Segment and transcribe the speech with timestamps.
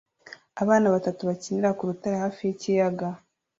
[0.61, 3.07] Abana batatu bakinira ku rutare hafi yikiyaga